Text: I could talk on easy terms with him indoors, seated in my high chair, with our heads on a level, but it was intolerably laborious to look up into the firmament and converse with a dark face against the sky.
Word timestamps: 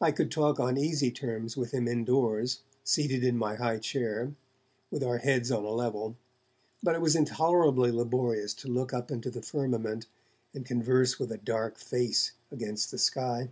I 0.00 0.10
could 0.10 0.32
talk 0.32 0.58
on 0.58 0.76
easy 0.76 1.12
terms 1.12 1.56
with 1.56 1.70
him 1.70 1.86
indoors, 1.86 2.58
seated 2.82 3.22
in 3.22 3.38
my 3.38 3.54
high 3.54 3.78
chair, 3.78 4.34
with 4.90 5.04
our 5.04 5.18
heads 5.18 5.52
on 5.52 5.62
a 5.64 5.70
level, 5.70 6.16
but 6.82 6.96
it 6.96 7.00
was 7.00 7.14
intolerably 7.14 7.92
laborious 7.92 8.52
to 8.54 8.68
look 8.68 8.92
up 8.92 9.12
into 9.12 9.30
the 9.30 9.42
firmament 9.42 10.06
and 10.52 10.66
converse 10.66 11.20
with 11.20 11.30
a 11.30 11.38
dark 11.38 11.78
face 11.78 12.32
against 12.50 12.90
the 12.90 12.98
sky. 12.98 13.50